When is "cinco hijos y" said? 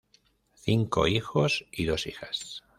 0.55-1.85